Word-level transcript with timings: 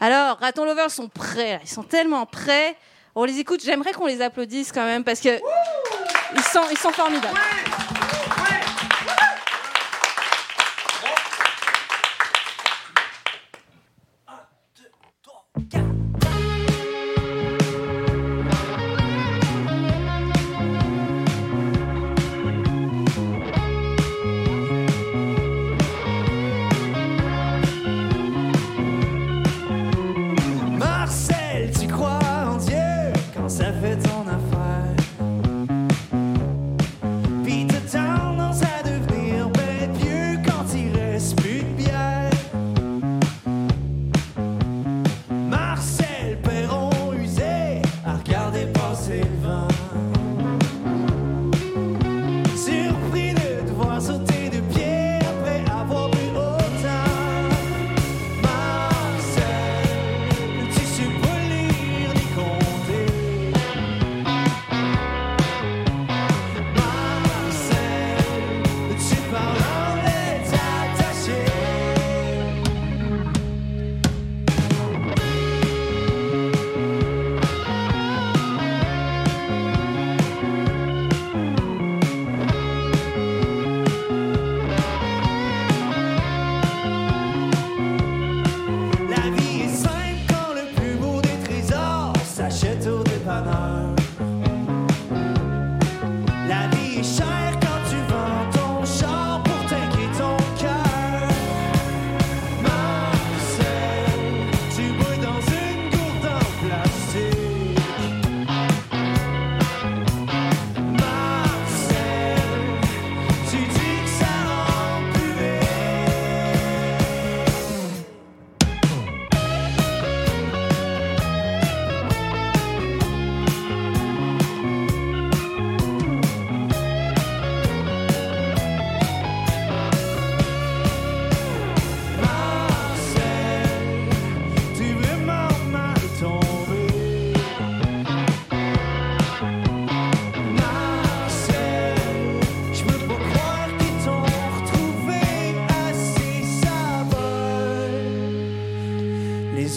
Alors, 0.00 0.38
Raton 0.38 0.64
Lovers 0.64 0.90
sont 0.90 1.08
prêts, 1.08 1.60
ils 1.62 1.68
sont 1.68 1.82
tellement 1.82 2.26
prêts. 2.26 2.76
On 3.14 3.24
les 3.24 3.38
écoute, 3.38 3.62
j'aimerais 3.64 3.92
qu'on 3.92 4.06
les 4.06 4.20
applaudisse 4.20 4.72
quand 4.72 4.84
même 4.84 5.04
parce 5.04 5.20
que 5.20 5.40
ils 6.34 6.42
sont, 6.42 6.64
ils 6.70 6.76
sont 6.76 6.92
formidables. 6.92 7.38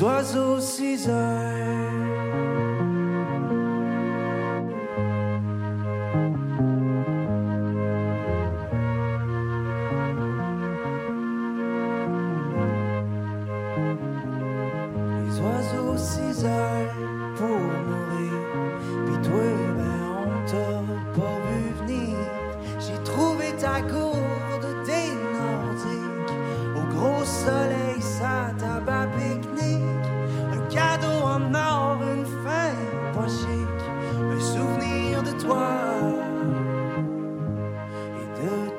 oiseaux 0.04 0.60
cisaillent. 0.60 1.56
Les 15.26 15.40
oiseaux 15.42 15.98
cisaillent 15.98 16.88
pour 17.36 17.60
mourir, 17.90 18.34
puis 19.06 19.18
toi, 19.28 19.89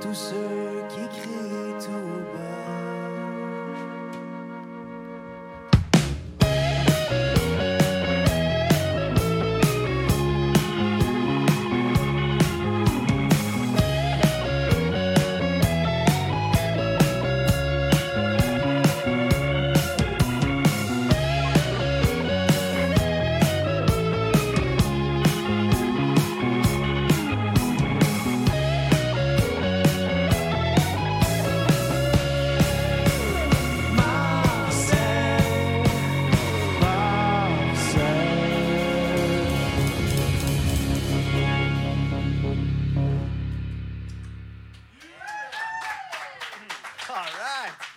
tous 0.00 0.14
ceux 0.14 0.59
All 47.20 47.26
right. 47.26 47.89